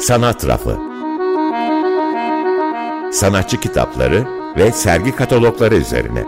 [0.00, 0.78] Sanat Rafı.
[3.12, 4.24] Sanatçı kitapları
[4.56, 6.24] ve sergi katalogları üzerine.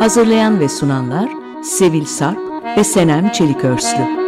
[0.00, 1.28] Hazırlayan ve sunanlar
[1.62, 2.38] Sevil Sarp
[2.76, 4.21] ve Senem Çelikörslü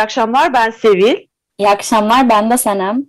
[0.00, 1.26] İyi akşamlar ben Sevil.
[1.58, 3.02] İyi akşamlar ben de Senem.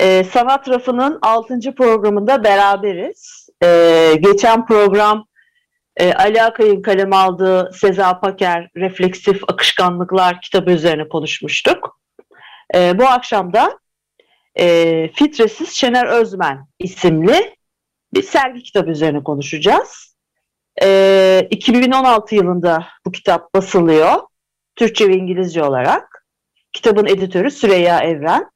[0.00, 1.74] Ee, Sanat Rafı'nın 6.
[1.76, 3.48] programında beraberiz.
[3.62, 5.26] Ee, geçen program
[5.96, 12.00] e, Ali Akay'ın kaleme aldığı Seza Paker Refleksif Akışkanlıklar kitabı üzerine konuşmuştuk.
[12.74, 13.78] Ee, bu akşam da
[14.58, 17.56] e, Fitresiz Şener Özmen isimli
[18.14, 20.16] bir sergi kitabı üzerine konuşacağız.
[20.82, 24.31] Ee, 2016 yılında bu kitap basılıyor.
[24.82, 26.26] Türkçe ve İngilizce olarak.
[26.72, 28.50] Kitabın editörü Süreyya Evren.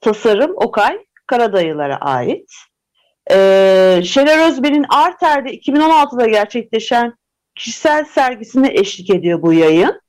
[0.00, 2.50] Tasarım Okay Karadayılara ait.
[3.30, 7.14] Ee, Şener Özben'in Arter'de 2016'da gerçekleşen
[7.54, 10.00] kişisel sergisine eşlik ediyor bu yayın.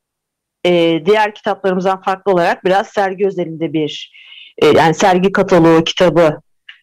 [0.65, 4.11] Ee, diğer kitaplarımızdan farklı olarak biraz sergi özelinde bir
[4.57, 6.41] e, yani sergi kataloğu kitabı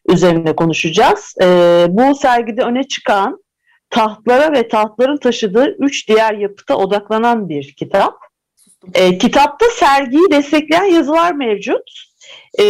[0.09, 1.35] üzerine konuşacağız.
[1.43, 3.45] Ee, bu sergide öne çıkan
[3.91, 8.24] tahtlara ve tahtların taşıdığı üç diğer yapıta odaklanan bir kitap.
[8.95, 11.91] E, kitapta sergiyi destekleyen yazılar mevcut.
[12.59, 12.65] E,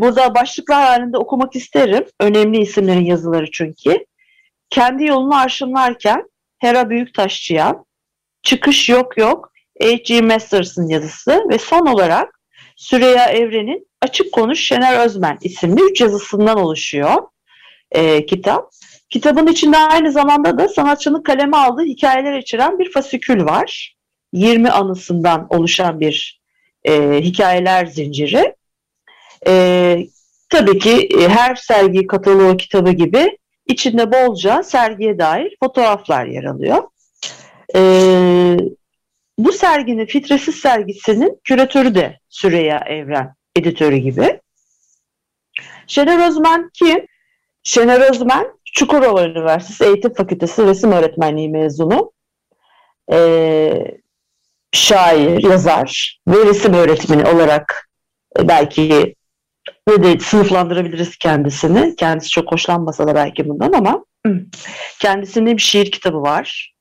[0.00, 2.04] burada başlıklar halinde okumak isterim.
[2.20, 4.06] Önemli isimlerin yazıları çünkü.
[4.70, 7.86] Kendi yolunu arşınlarken Hera Büyüktaşçıyan,
[8.42, 10.20] Çıkış Yok Yok, H.G.
[10.20, 12.40] Masters'ın yazısı ve son olarak
[12.76, 17.22] Süreyya Evren'in Açık Konuş Şener Özmen isimli üç yazısından oluşuyor
[17.90, 18.70] e, kitap.
[19.10, 23.97] Kitabın içinde aynı zamanda da sanatçının kaleme aldığı hikayeler içeren bir fasikül var.
[24.32, 26.40] 20 anısından oluşan bir
[26.84, 28.54] e, hikayeler zinciri.
[29.46, 30.06] E,
[30.48, 36.82] tabii ki e, her sergi kataloğu kitabı gibi içinde bolca sergiye dair fotoğraflar yer alıyor.
[37.74, 37.80] E,
[39.38, 44.40] bu serginin Fitresiz sergisinin küratörü de Süreyya Evren, editörü gibi.
[45.86, 47.06] Şener Özmen kim?
[47.62, 52.12] Şener Özmen Çukurova Üniversitesi Eğitim Fakültesi Resim Öğretmenliği mezunu.
[53.12, 53.98] Ee,
[54.72, 57.88] şair, yazar ve resim öğretmeni olarak
[58.38, 59.14] e, belki
[59.88, 61.96] ne de sınıflandırabiliriz kendisini.
[61.96, 64.04] Kendisi çok hoşlanmasa da belki bundan ama
[64.98, 66.74] kendisinin bir şiir kitabı var.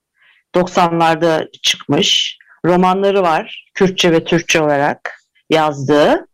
[0.56, 2.38] 90'larda çıkmış.
[2.66, 3.66] Romanları var.
[3.74, 6.28] Kürtçe ve Türkçe olarak yazdığı.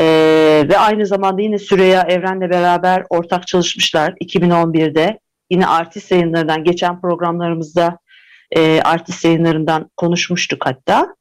[0.00, 5.18] Ee, ve aynı zamanda yine Süreyya Evren'le beraber ortak çalışmışlar 2011'de.
[5.50, 7.98] Yine artist yayınlarından geçen programlarımızda
[8.56, 11.14] e, artist yayınlarından konuşmuştuk hatta.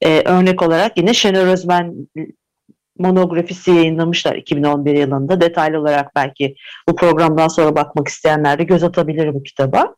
[0.00, 1.94] E, örnek olarak yine Şener Özmen
[2.98, 5.40] monografisi yayınlamışlar 2011 yılında.
[5.40, 6.54] Detaylı olarak belki
[6.88, 9.94] bu programdan sonra bakmak isteyenler de göz atabilir bu kitaba.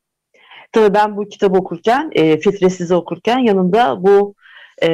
[0.73, 4.35] Tabii ben bu kitabı okurken, e, Fitresizi okurken yanında bu
[4.83, 4.89] e,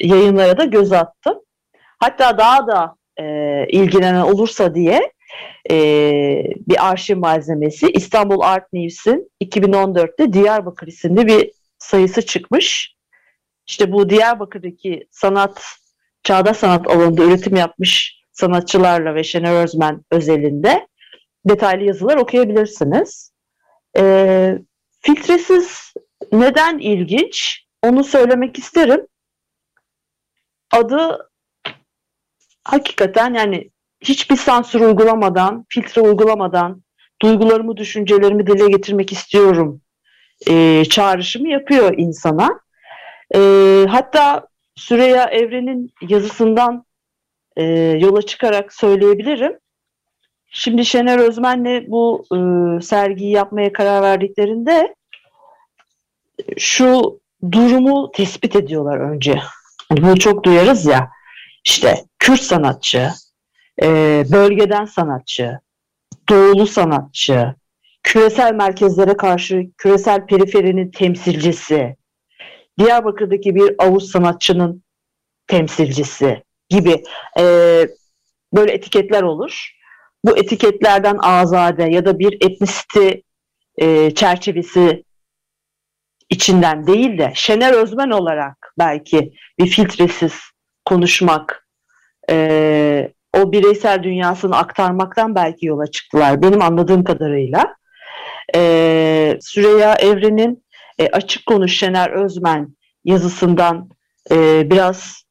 [0.00, 1.38] yayınlara da göz attım.
[1.98, 3.24] Hatta daha da e,
[3.68, 5.12] ilgilenen olursa diye
[5.70, 5.76] e,
[6.68, 12.94] bir arşiv malzemesi İstanbul Art News'in 2014'te Diyarbakır isimli bir sayısı çıkmış.
[13.66, 15.64] İşte bu Diyarbakır'daki sanat,
[16.22, 20.88] çağda sanat alanında üretim yapmış sanatçılarla ve Şener Özmen özelinde
[21.44, 23.32] detaylı yazılar okuyabilirsiniz.
[23.98, 24.54] E,
[25.00, 25.92] filtresiz
[26.32, 27.64] neden ilginç?
[27.82, 29.06] Onu söylemek isterim.
[30.70, 31.30] Adı
[32.64, 36.82] hakikaten yani hiçbir sansür uygulamadan, filtre uygulamadan
[37.22, 39.80] duygularımı, düşüncelerimi dile getirmek istiyorum
[40.48, 42.60] e, çağrışımı yapıyor insana.
[43.34, 43.40] E,
[43.88, 46.84] hatta Süreyya Evren'in yazısından
[47.56, 47.64] e,
[48.00, 49.58] yola çıkarak söyleyebilirim.
[50.50, 52.38] Şimdi Şener Özmen'le bu e,
[52.82, 54.94] sergiyi yapmaya karar verdiklerinde
[56.58, 57.20] şu
[57.52, 59.40] durumu tespit ediyorlar önce.
[59.88, 61.10] Hani bunu çok duyarız ya.
[61.64, 63.10] İşte Kürt sanatçı,
[63.82, 65.60] e, bölgeden sanatçı,
[66.28, 67.54] doğulu sanatçı,
[68.02, 71.96] küresel merkezlere karşı küresel periferinin temsilcisi,
[72.78, 74.82] Diyarbakır'daki bir Avuz sanatçının
[75.46, 77.02] temsilcisi gibi
[77.38, 77.42] e,
[78.52, 79.70] böyle etiketler olur.
[80.24, 83.22] Bu etiketlerden azade ya da bir etnisite
[83.76, 85.04] e, çerçevesi
[86.30, 90.40] içinden değil de Şener Özmen olarak belki bir filtresiz
[90.84, 91.68] konuşmak,
[92.30, 97.74] e, o bireysel dünyasını aktarmaktan belki yola çıktılar benim anladığım kadarıyla.
[98.54, 100.64] E, Süreyya Evren'in
[100.98, 103.88] e, Açık Konuş Şener Özmen yazısından
[104.30, 105.24] e, biraz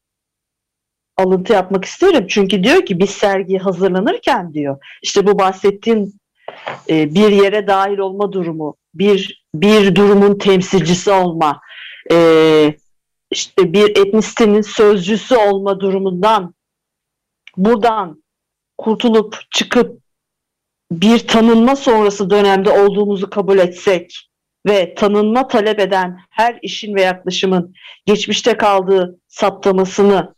[1.17, 2.25] alıntı yapmak isterim.
[2.29, 6.13] Çünkü diyor ki biz sergi hazırlanırken diyor işte bu bahsettiğim
[6.89, 11.61] e, bir yere dahil olma durumu, bir bir durumun temsilcisi olma,
[12.11, 12.17] e,
[13.31, 16.53] işte bir etnisitenin sözcüsü olma durumundan
[17.57, 18.23] buradan
[18.77, 20.01] kurtulup çıkıp
[20.91, 24.29] bir tanınma sonrası dönemde olduğumuzu kabul etsek
[24.67, 27.73] ve tanınma talep eden her işin ve yaklaşımın
[28.05, 30.35] geçmişte kaldığı saptamasını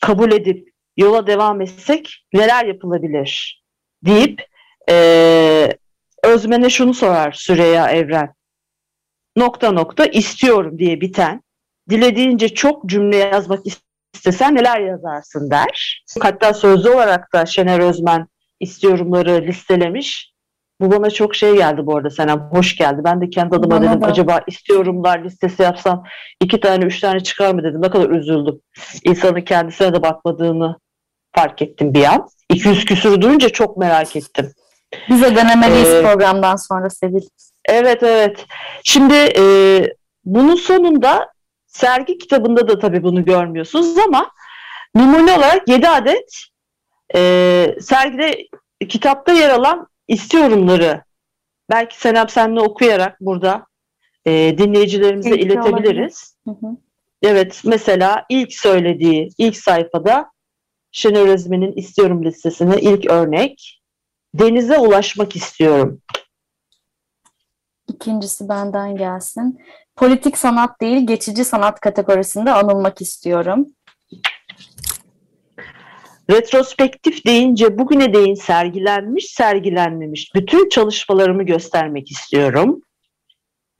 [0.00, 3.62] kabul edip yola devam etsek neler yapılabilir
[4.02, 4.42] deyip
[4.90, 5.76] e,
[6.24, 8.34] Özmen'e şunu sorar Süreyya Evren.
[9.36, 11.42] Nokta nokta istiyorum diye biten
[11.90, 13.66] dilediğince çok cümle yazmak
[14.14, 16.04] istesen neler yazarsın der.
[16.22, 18.26] Hatta sözlü olarak da Şener Özmen
[18.60, 20.34] istiyorumları listelemiş.
[20.80, 22.40] Bu bana çok şey geldi bu arada Senem.
[22.50, 23.00] Hoş geldi.
[23.04, 24.06] Ben de kendi adıma Bana dedim da.
[24.06, 26.04] acaba istiyorumlar listesi yapsam
[26.40, 27.82] iki tane üç tane çıkar mı dedim.
[27.82, 28.60] Ne kadar üzüldüm.
[29.04, 30.76] İnsanın kendisine de bakmadığını
[31.34, 32.28] fark ettim bir an.
[32.50, 34.52] 200 küsürü duyunca çok merak ettim.
[35.10, 37.22] Bize denemeliyiz Ee, programdan sonra Sevil.
[37.68, 38.46] Evet evet.
[38.84, 39.42] Şimdi e,
[40.24, 41.28] bunun sonunda
[41.74, 44.30] sergi kitabında da tabii bunu görmüyorsunuz ama
[44.94, 46.44] numune olarak 7 adet
[47.14, 47.20] e,
[47.80, 48.48] sergide
[48.88, 51.04] kitapta yer alan istiyorumları
[51.70, 53.66] belki Senem senle okuyarak burada
[54.26, 56.36] e, dinleyicilerimize İlki iletebiliriz.
[56.44, 56.76] Hı hı.
[57.22, 60.30] Evet mesela ilk söylediği ilk sayfada
[60.92, 63.82] Şener Özmen'in istiyorum listesine ilk örnek
[64.34, 66.02] denize ulaşmak istiyorum.
[67.88, 69.60] İkincisi benden gelsin.
[69.96, 73.66] Politik sanat değil, geçici sanat kategorisinde anılmak istiyorum.
[76.30, 82.80] Retrospektif deyince bugüne değin sergilenmiş, sergilenmemiş bütün çalışmalarımı göstermek istiyorum.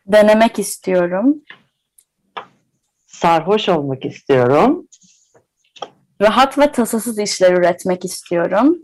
[0.07, 1.43] Denemek istiyorum.
[3.07, 4.89] Sarhoş olmak istiyorum.
[6.21, 8.79] Rahat ve tasasız işler üretmek istiyorum.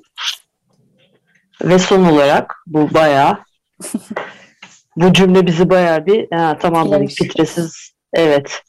[1.63, 3.39] Ve son olarak bu bayağı
[4.97, 7.15] bu cümle bizi bayağı bir ha, tamamladık Etkilemiş.
[7.15, 7.93] filtresiz.
[8.15, 8.63] Evet.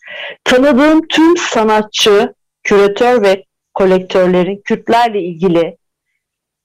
[0.43, 2.33] Tanıdığım tüm sanatçı,
[2.63, 5.77] küratör ve kolektörlerin Kürtlerle ilgili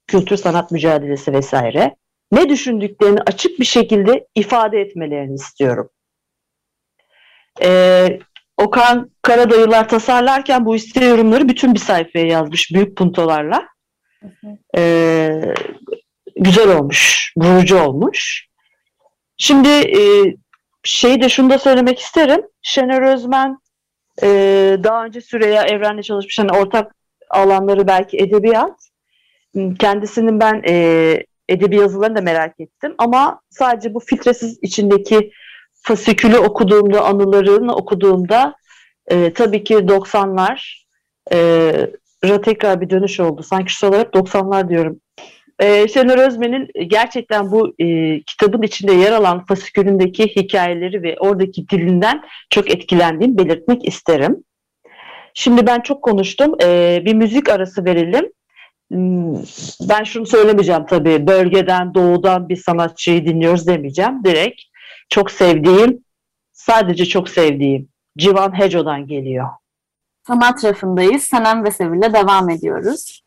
[0.06, 1.96] kültür sanat mücadelesi vesaire
[2.32, 5.90] ne düşündüklerini açık bir şekilde ifade etmelerini istiyorum.
[7.62, 8.18] Ee,
[8.56, 13.66] Okan Karadayılar tasarlarken bu iste yorumları bütün bir sayfaya yazmış büyük puntolarla.
[14.76, 15.54] Ee,
[16.36, 18.45] güzel olmuş, vurucu olmuş.
[19.38, 20.00] Şimdi e,
[20.82, 22.40] şeyi de şunu da söylemek isterim.
[22.62, 23.58] Şener Özmen
[24.22, 24.28] e,
[24.84, 26.38] daha önce Süreyya Evren'le çalışmış.
[26.38, 26.94] Hani ortak
[27.30, 28.80] alanları belki edebiyat.
[29.78, 30.74] Kendisinin ben e,
[31.48, 32.94] edebi yazılarını da merak ettim.
[32.98, 35.32] Ama sadece bu filtresiz içindeki
[35.74, 38.54] fasikülü okuduğumda, anılarını okuduğumda
[39.06, 40.84] e, tabii ki 90'lar
[41.32, 41.38] e,
[42.24, 43.42] ra tekrar bir dönüş oldu.
[43.42, 45.00] Sanki şu sıralar hep 90'lar diyorum.
[45.58, 52.22] E, Şener Özmen'in gerçekten bu e, kitabın içinde yer alan fasikülündeki hikayeleri ve oradaki dilinden
[52.50, 54.44] çok etkilendiğimi belirtmek isterim.
[55.34, 56.54] Şimdi ben çok konuştum.
[56.62, 58.32] E, bir müzik arası verelim.
[58.90, 59.34] Hmm,
[59.88, 61.26] Ben şunu söylemeyeceğim tabii.
[61.26, 64.24] Bölgeden, doğudan bir sanatçıyı dinliyoruz demeyeceğim.
[64.24, 64.60] Direkt
[65.08, 66.04] çok sevdiğim,
[66.52, 67.88] sadece çok sevdiğim
[68.18, 69.48] Civan Heco'dan geliyor.
[70.26, 71.22] Sanat rafındayız.
[71.22, 73.22] Senem ve Sevil'le devam ediyoruz.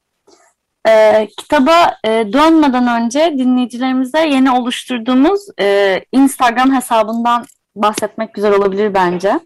[0.88, 7.45] Ee, kitaba e, dönmeden önce dinleyicilerimize yeni oluşturduğumuz e, Instagram hesabından
[7.75, 9.39] bahsetmek güzel olabilir bence.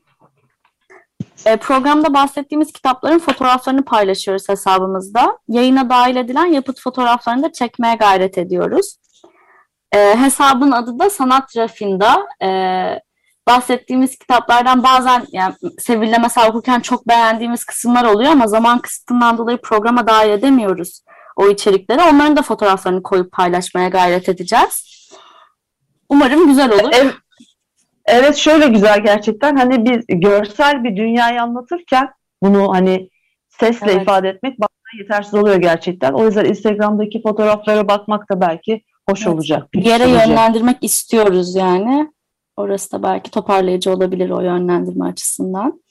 [1.45, 5.37] E, programda bahsettiğimiz kitapların fotoğraflarını paylaşıyoruz hesabımızda.
[5.47, 8.97] Yayına dahil edilen yapıt fotoğraflarını da çekmeye gayret ediyoruz.
[9.95, 12.27] E, hesabın adı da Sanat Rafinda.
[12.43, 12.49] E,
[13.47, 19.57] bahsettiğimiz kitaplardan bazen yani Sevil'le mesela okurken çok beğendiğimiz kısımlar oluyor ama zaman kısıtından dolayı
[19.57, 21.01] programa dahil edemiyoruz
[21.35, 22.01] o içerikleri.
[22.01, 24.93] Onların da fotoğraflarını koyup paylaşmaya gayret edeceğiz.
[26.09, 26.91] Umarım güzel olur.
[26.93, 27.13] Evet,
[28.05, 32.09] evet şöyle güzel gerçekten hani bir görsel bir dünyayı anlatırken
[32.43, 33.09] bunu hani
[33.49, 34.01] sesle Evet.
[34.01, 36.13] ifade etmek bazen yetersiz oluyor gerçekten.
[36.13, 39.33] O yüzden Instagram'daki fotoğraflara bakmak da belki hoş Evet.
[39.33, 39.67] olacak.
[39.75, 40.27] Yere olacak.
[40.27, 42.11] yönlendirmek istiyoruz yani.
[42.57, 45.83] Orası da belki toparlayıcı olabilir o yönlendirme açısından.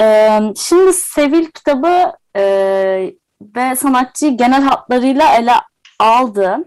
[0.00, 5.54] Ee, şimdi Sevil kitabı e, ve sanatçıyı genel hatlarıyla ele
[5.98, 6.58] aldı.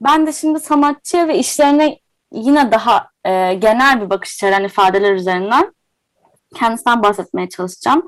[0.00, 1.98] Ben de şimdi sanatçıya ve işlerine
[2.32, 5.74] yine daha e, genel bir bakış içeren ifadeler üzerinden
[6.54, 8.06] kendisinden bahsetmeye çalışacağım.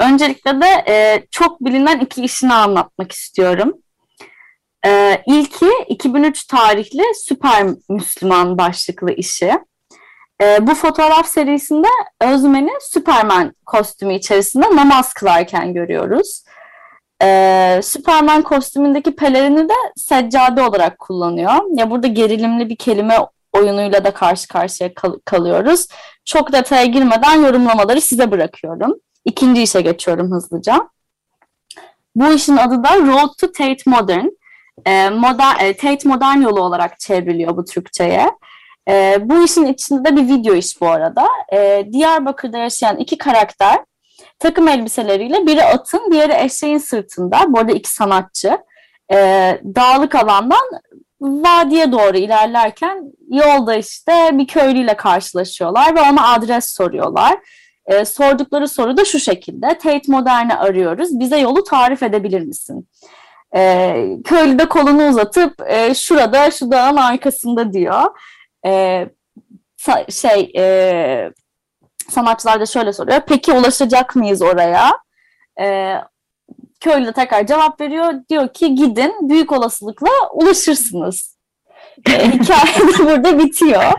[0.00, 3.74] Öncelikle de e, çok bilinen iki işini anlatmak istiyorum.
[4.86, 9.52] Ee, ilki 2003 tarihli Süper Müslüman başlıklı işi.
[10.42, 11.88] E, bu fotoğraf serisinde
[12.20, 16.44] Özmen'i Superman kostümü içerisinde namaz kılarken görüyoruz.
[17.22, 21.52] E, Superman kostümündeki pelerini de seccade olarak kullanıyor.
[21.78, 23.16] Ya burada gerilimli bir kelime
[23.52, 25.86] oyunuyla da karşı karşıya kal- kalıyoruz.
[26.24, 28.94] Çok detaya girmeden yorumlamaları size bırakıyorum.
[29.24, 30.88] İkinci işe geçiyorum hızlıca.
[32.14, 34.26] Bu işin adı da Road to Tate Modern.
[34.86, 38.30] E, modern Tate Modern yolu olarak çevriliyor bu Türkçe'ye.
[38.88, 41.28] E, bu işin içinde de bir video iş bu arada.
[41.52, 43.78] E, Diyarbakır'da yaşayan iki karakter
[44.38, 47.44] takım elbiseleriyle biri atın, diğeri eşeğin sırtında.
[47.48, 48.58] Bu arada iki sanatçı.
[49.12, 49.16] E,
[49.74, 50.80] dağlık alandan
[51.20, 57.38] vadiye doğru ilerlerken yolda işte bir köylüyle karşılaşıyorlar ve ona adres soruyorlar.
[57.86, 59.68] E, sordukları soru da şu şekilde.
[59.68, 61.20] Tate Modern'i arıyoruz.
[61.20, 62.88] Bize yolu tarif edebilir misin?
[63.56, 68.04] E, köylü de kolunu uzatıp e, şurada şu dağın arkasında diyor.
[68.66, 69.04] E,
[70.08, 71.32] şey e,
[72.10, 73.20] sanatçılar da şöyle soruyor.
[73.26, 74.90] Peki ulaşacak mıyız oraya?
[75.60, 75.94] E,
[76.80, 78.14] köylü de tekrar cevap veriyor.
[78.28, 81.38] Diyor ki gidin büyük olasılıkla ulaşırsınız.
[82.08, 83.92] E, hikaye de burada bitiyor.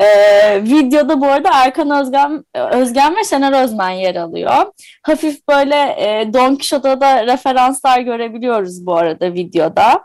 [0.00, 4.66] Ee, videoda bu arada Erkan Özgen, Özgen ve Şener Özmen yer alıyor.
[5.02, 10.02] Hafif böyle e, Don Quixote'a da referanslar görebiliyoruz bu arada videoda.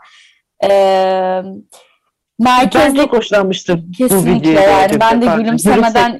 [0.64, 1.42] Ee,
[2.38, 2.98] merkezde...
[2.98, 6.18] Ben çok hoşlanmıştım Kesinlikle bu yani ben de gülümsemeden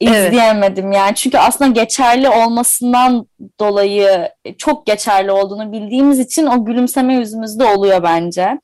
[0.00, 0.96] izleyemedim evet.
[0.96, 3.26] yani çünkü aslında geçerli olmasından
[3.60, 8.60] dolayı çok geçerli olduğunu bildiğimiz için o gülümseme yüzümüzde oluyor bence.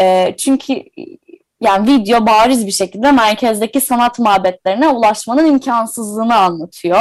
[0.00, 0.82] Ee, çünkü
[1.60, 7.00] yani video bariz bir şekilde merkezdeki sanat mabetlerine ulaşmanın imkansızlığını anlatıyor.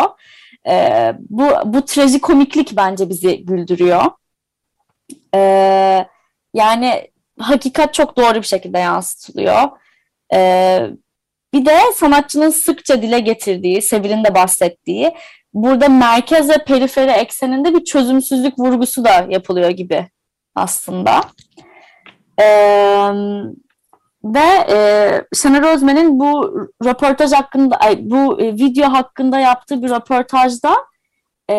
[0.68, 4.04] Ee, bu, bu trajikomiklik bence bizi güldürüyor.
[5.36, 6.06] Ee,
[6.54, 7.08] yani
[7.40, 9.62] hakikat çok doğru bir şekilde yansıtılıyor.
[10.34, 10.88] Ee,
[11.54, 15.16] bir de sanatçının sıkça dile getirdiği, Sevil'in de bahsettiği,
[15.54, 20.08] burada merkez ve periferi ekseninde bir çözümsüzlük vurgusu da yapılıyor gibi
[20.56, 21.22] aslında.
[22.42, 23.12] Ee,
[24.26, 24.78] ve e,
[25.36, 26.54] Şener Özmen'in bu
[26.86, 30.76] röportaj hakkında, ay, bu e, video hakkında yaptığı bir röportajda
[31.50, 31.56] e,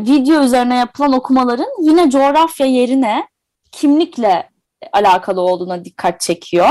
[0.00, 3.28] video üzerine yapılan okumaların yine coğrafya yerine
[3.72, 4.50] kimlikle
[4.92, 6.68] alakalı olduğuna dikkat çekiyor.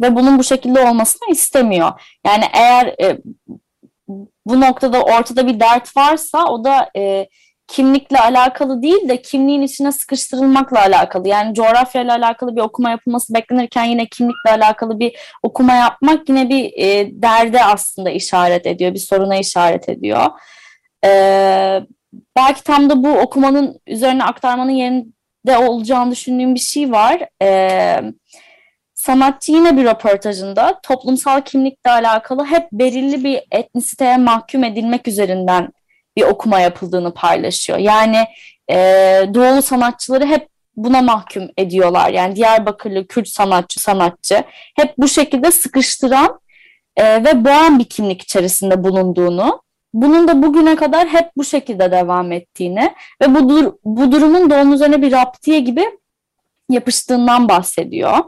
[0.00, 2.18] Ve bunun bu şekilde olmasını istemiyor.
[2.26, 3.18] Yani eğer e,
[4.46, 7.28] bu noktada ortada bir dert varsa o da e,
[7.70, 11.28] kimlikle alakalı değil de kimliğin içine sıkıştırılmakla alakalı.
[11.28, 16.72] Yani coğrafyayla alakalı bir okuma yapılması beklenirken yine kimlikle alakalı bir okuma yapmak yine bir
[16.76, 20.26] e, derde aslında işaret ediyor, bir soruna işaret ediyor.
[21.04, 21.10] E,
[22.36, 24.70] belki tam da bu okumanın üzerine aktarmanın
[25.46, 27.28] yerinde olacağını düşündüğüm bir şey var.
[27.42, 28.00] E,
[28.94, 35.68] sanatçı yine bir röportajında toplumsal kimlikle alakalı hep belirli bir etnisiteye mahkum edilmek üzerinden
[36.16, 37.78] bir okuma yapıldığını paylaşıyor.
[37.78, 38.24] Yani
[38.70, 38.76] e,
[39.34, 42.10] doğulu sanatçıları hep buna mahkum ediyorlar.
[42.10, 44.44] Yani Diyarbakırlı Kürt sanatçı sanatçı
[44.76, 46.40] hep bu şekilde sıkıştıran
[46.96, 52.32] e, ve boğan bir kimlik içerisinde bulunduğunu, bunun da bugüne kadar hep bu şekilde devam
[52.32, 55.84] ettiğini ve bu, dur bu durumun da onun üzerine bir raptiye gibi
[56.70, 58.18] yapıştığından bahsediyor.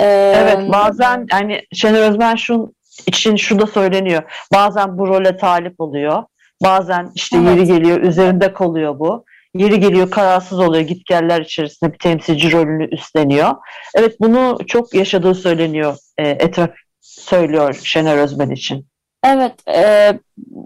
[0.00, 2.74] Ee, evet bazen hani Şener Özmen şun
[3.06, 4.22] için şu da söyleniyor.
[4.52, 6.22] Bazen bu role talip oluyor.
[6.62, 7.48] Bazen işte evet.
[7.48, 9.24] yeri geliyor üzerinde kalıyor bu.
[9.54, 13.54] Yeri geliyor kararsız oluyor gitgeller içerisinde bir temsilci rolünü üstleniyor.
[13.94, 15.96] Evet bunu çok yaşadığı söyleniyor.
[16.18, 18.89] E, etraf söylüyor Şener Özmen için.
[19.24, 20.12] Evet, e,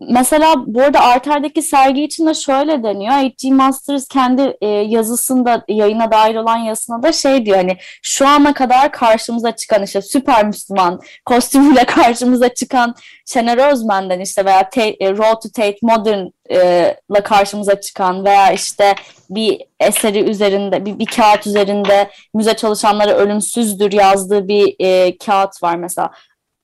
[0.08, 3.12] mesela bu arada Arter'deki sergi için de şöyle deniyor.
[3.12, 3.50] H.G.
[3.52, 8.92] Masters kendi e, yazısında, yayına dair olan yazısında da şey diyor hani şu ana kadar
[8.92, 12.94] karşımıza çıkan işte süper Müslüman kostümüyle karşımıza çıkan
[13.26, 18.94] Şener Özmen'den işte veya Tate, e, Road to Tate Modern ile karşımıza çıkan veya işte
[19.30, 25.76] bir eseri üzerinde, bir, bir kağıt üzerinde müze çalışanları ölümsüzdür yazdığı bir e, kağıt var
[25.76, 26.10] mesela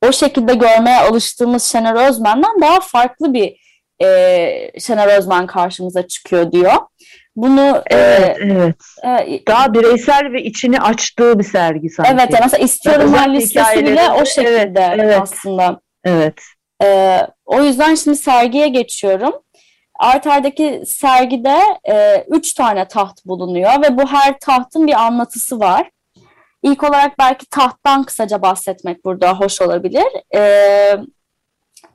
[0.06, 3.60] o şekilde görmeye alıştığımız Şener Özmen'den daha farklı bir
[4.02, 6.74] e, Şener Özmen karşımıza çıkıyor diyor.
[7.36, 8.76] Bunu evet, e, evet.
[9.04, 12.10] E, daha bireysel ve içini açtığı bir sergi sanki.
[12.12, 15.20] Evet, yani mesela istiyorum yani listesi bile o şekilde evet, evet.
[15.22, 15.80] aslında.
[16.04, 16.34] Evet.
[16.82, 19.32] E, o yüzden şimdi sergiye geçiyorum.
[19.98, 21.58] Arter'deki sergide
[21.90, 25.90] e, üç tane taht bulunuyor ve bu her tahtın bir anlatısı var.
[26.62, 30.06] İlk olarak belki tahttan kısaca bahsetmek burada hoş olabilir.
[30.34, 30.96] Ee,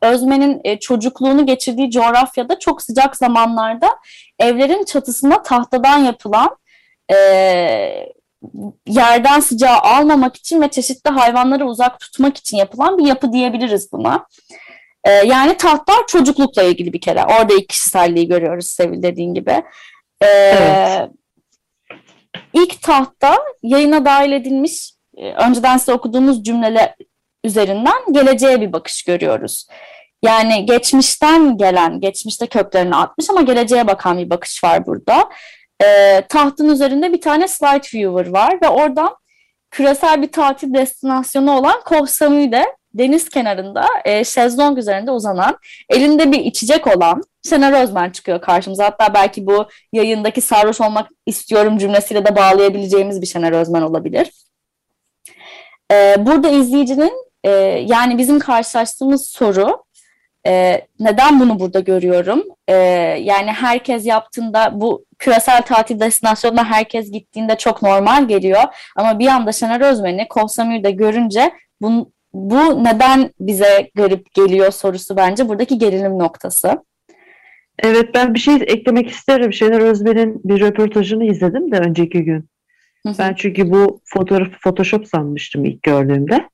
[0.01, 3.89] Özmen'in e, çocukluğunu geçirdiği coğrafyada çok sıcak zamanlarda
[4.39, 6.57] evlerin çatısına tahtadan yapılan
[7.11, 7.15] e,
[8.87, 14.25] yerden sıcağı almamak için ve çeşitli hayvanları uzak tutmak için yapılan bir yapı diyebiliriz buna.
[15.03, 17.23] E, yani tahtlar çocuklukla ilgili bir kere.
[17.25, 19.63] Orada ilk kişiselliği görüyoruz Sevil dediğin gibi.
[20.21, 21.09] E, evet.
[22.53, 26.95] İlk tahtta yayına dahil edilmiş e, önceden size okuduğumuz cümleler
[27.43, 29.67] üzerinden geleceğe bir bakış görüyoruz.
[30.23, 35.29] Yani geçmişten gelen, geçmişte köklerini atmış ama geleceğe bakan bir bakış var burada.
[35.83, 39.15] E, tahtın üzerinde bir tane slide viewer var ve oradan
[39.71, 45.57] küresel bir tatil destinasyonu olan Koh Samui'de deniz kenarında e, şezlong üzerinde uzanan,
[45.89, 48.85] elinde bir içecek olan Şener Özmen çıkıyor karşımıza.
[48.85, 54.31] Hatta belki bu yayındaki sarhoş olmak istiyorum cümlesiyle de bağlayabileceğimiz bir Şener Özmen olabilir.
[55.91, 57.49] E, burada izleyicinin e,
[57.87, 59.83] yani bizim karşılaştığımız soru
[60.47, 62.43] e, neden bunu burada görüyorum?
[62.67, 62.73] E,
[63.21, 68.63] yani herkes yaptığında bu küresel tatil destinasyonuna herkes gittiğinde çok normal geliyor.
[68.95, 70.47] Ama bir anda Şener Özmen'i Koh
[70.97, 76.83] görünce bu, bu neden bize garip geliyor sorusu bence buradaki gerilim noktası.
[77.79, 79.53] Evet ben bir şey eklemek isterim.
[79.53, 82.49] Şener Özmen'in bir röportajını izledim de önceki gün.
[83.19, 86.49] Ben çünkü bu fotoğrafı Photoshop sanmıştım ilk gördüğümde.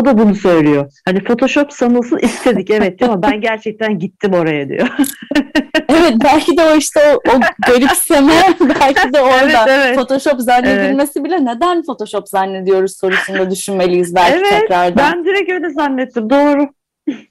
[0.00, 0.92] O da bunu söylüyor.
[1.04, 4.88] Hani Photoshop sanılsın istedik evet ama ben gerçekten gittim oraya diyor.
[6.06, 9.96] evet belki de o işte o, o garipseme belki de orada evet, evet.
[9.96, 11.24] Photoshop zannedilmesi evet.
[11.24, 15.12] bile neden Photoshop zannediyoruz sorusunda düşünmeliyiz belki evet, tekrardan.
[15.12, 16.68] Ben direkt öyle zannettim doğru.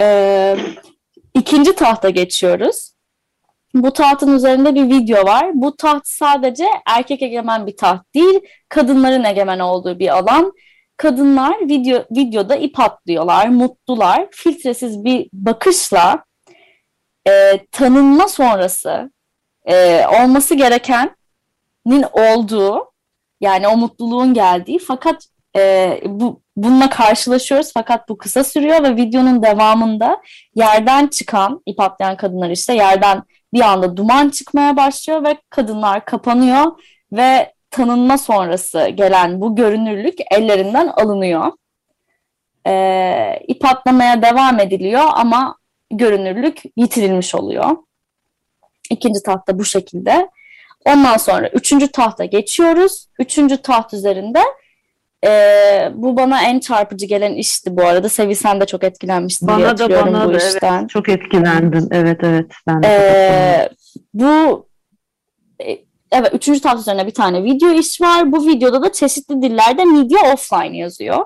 [0.02, 0.58] Ee,
[1.34, 2.96] ikinci tahta geçiyoruz.
[3.74, 5.52] Bu tahtın üzerinde bir video var.
[5.54, 8.40] Bu taht sadece erkek egemen bir taht değil,
[8.70, 10.54] kadınların egemen olduğu bir alan.
[10.98, 16.24] Kadınlar video videoda ip atlıyorlar, mutlular, filtresiz bir bakışla
[17.28, 19.12] e, tanınma sonrası
[19.66, 22.92] e, olması gerekenin olduğu,
[23.42, 29.44] yani o mutluluğun geldiği fakat e, bu bununla karşılaşıyoruz fakat bu kısa sürüyor ve videonun
[29.44, 30.22] devamında
[30.56, 36.66] yerden çıkan ip atlayan kadınlar işte yerden bir anda duman çıkmaya başlıyor ve kadınlar kapanıyor
[37.12, 41.52] ve tanınma sonrası gelen bu görünürlük ellerinden alınıyor.
[42.68, 45.58] Ee, ip atlamaya devam ediliyor ama
[45.92, 47.66] görünürlük yitirilmiş oluyor.
[48.90, 50.30] İkinci tahta bu şekilde.
[50.86, 53.08] Ondan sonra üçüncü tahta geçiyoruz.
[53.20, 54.40] Üçüncü taht üzerinde
[55.26, 55.30] e,
[55.96, 58.10] bu bana en çarpıcı gelen işti bu arada.
[58.10, 60.80] Sevi sen de çok etkilenmiştin bana diye hatırlıyorum da, bana bu da, işten.
[60.80, 61.88] Evet, çok etkilendim.
[61.92, 62.52] Evet evet.
[62.68, 63.70] Ben de ee,
[64.14, 64.66] bu
[65.64, 65.78] e,
[66.12, 68.32] evet üçüncü tablo üzerine bir tane video iş var.
[68.32, 71.26] Bu videoda da çeşitli dillerde media offline yazıyor.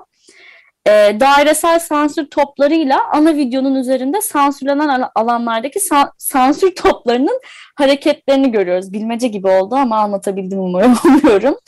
[0.86, 0.90] E,
[1.20, 7.40] dairesel sansür toplarıyla ana videonun üzerinde sansürlenen alanlardaki sa- sansür toplarının
[7.76, 8.92] hareketlerini görüyoruz.
[8.92, 11.58] Bilmece gibi oldu ama anlatabildim umarım umuyorum.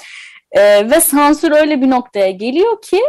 [0.52, 3.00] E, ve sansür öyle bir noktaya geliyor ki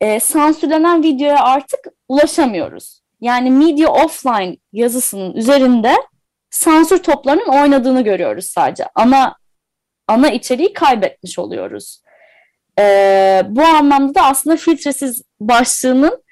[0.00, 3.00] e, sansürlenen videoya artık ulaşamıyoruz.
[3.20, 5.92] Yani media offline yazısının üzerinde
[6.50, 8.84] sansür toplarının oynadığını görüyoruz sadece.
[8.94, 9.36] Ana
[10.08, 12.02] ana içeriği kaybetmiş oluyoruz.
[12.78, 16.22] Ee, bu anlamda da aslında filtresiz başlığının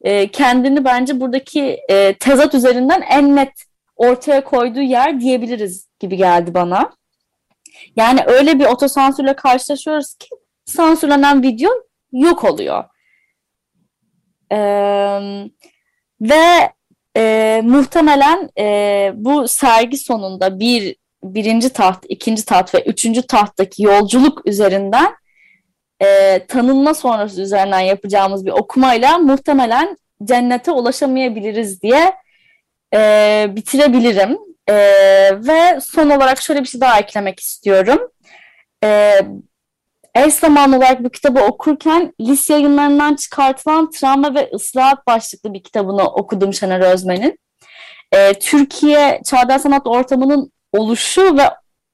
[0.00, 3.52] e, kendini bence buradaki e, tezat üzerinden en net
[3.96, 6.92] ortaya koyduğu yer diyebiliriz gibi geldi bana.
[7.96, 10.28] Yani öyle bir otosansürle karşılaşıyoruz ki
[10.64, 11.70] sansürlenen video
[12.12, 12.84] yok oluyor.
[14.52, 14.58] Ee,
[16.20, 16.72] ve
[17.16, 24.46] e, muhtemelen e, bu sergi sonunda bir birinci taht, ikinci taht ve üçüncü tahttaki yolculuk
[24.46, 25.14] üzerinden
[26.02, 32.12] e, tanınma sonrası üzerinden yapacağımız bir okumayla muhtemelen cennete ulaşamayabiliriz diye
[32.94, 34.38] e, bitirebilirim.
[34.68, 34.74] E,
[35.32, 37.98] ve son olarak şöyle bir şey daha eklemek istiyorum.
[38.84, 39.20] E,
[40.14, 46.02] eş zamanlı olarak bu kitabı okurken lise yayınlarından çıkartılan Travma ve Islahat başlıklı bir kitabını
[46.02, 47.38] okudum Şener Özmen'in.
[48.12, 51.50] E, Türkiye çağdaş sanat ortamının oluşu ve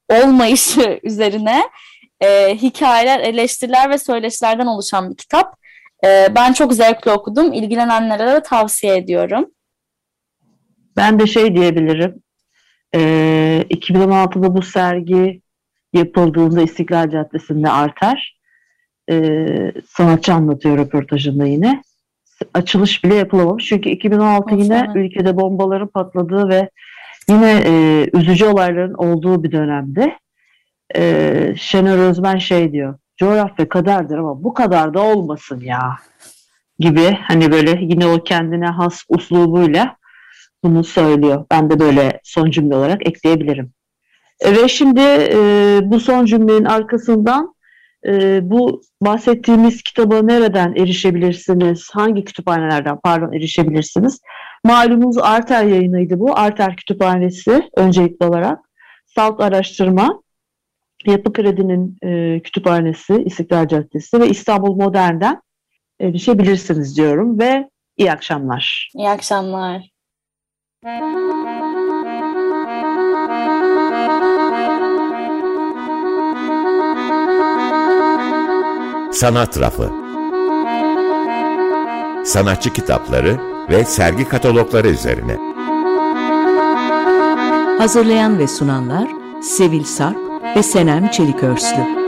[0.09, 1.63] olmayışı üzerine
[2.23, 5.57] e, hikayeler, eleştiriler ve söyleşilerden oluşan bir kitap.
[6.05, 7.53] E, ben çok zevkli okudum.
[7.53, 9.47] İlgilenenlere de tavsiye ediyorum.
[10.97, 12.23] Ben de şey diyebilirim.
[12.95, 13.01] E,
[13.71, 15.43] 2016'da bu sergi
[15.93, 18.39] yapıldığında İstiklal Caddesi'nde artar.
[19.11, 19.47] E,
[19.89, 21.83] sanatçı anlatıyor röportajında yine.
[22.55, 23.67] Açılış bile yapılamamış.
[23.67, 26.71] Çünkü 2016 yine ülkede bombaların patladığı ve
[27.29, 30.19] yine e, üzücü olayların olduğu bir dönemde.
[30.97, 32.99] E, Şener Özmen şey diyor.
[33.17, 35.97] Coğrafya kaderdir ama bu kadar da olmasın ya
[36.79, 39.97] gibi hani böyle yine o kendine has uslubuyla
[40.65, 41.47] bunu söylüyor.
[41.51, 43.73] Ben de böyle son cümle olarak ekleyebilirim.
[44.45, 47.55] Ve şimdi e, bu son cümlenin arkasından
[48.07, 51.89] e, bu bahsettiğimiz kitaba nereden erişebilirsiniz?
[51.93, 54.21] Hangi kütüphanelerden pardon erişebilirsiniz?
[54.65, 56.39] Malumunuz Arter yayınıydı bu.
[56.39, 58.59] Arter Kütüphanesi öncelikli olarak.
[59.07, 60.23] Salt Araştırma,
[61.11, 65.43] Yapı Kredi'nin e, kütüphanesi İstiklal Caddesi ve İstanbul Modern'den
[66.01, 68.91] erişebilirsiniz diyorum ve iyi akşamlar.
[68.95, 69.93] İyi akşamlar.
[79.13, 79.91] Sanat Rafı
[82.25, 85.37] Sanatçı kitapları ve sergi katalogları üzerine.
[87.79, 89.09] Hazırlayan ve sunanlar
[89.43, 92.02] Sevil Sarp ve Senem Çelikörslü.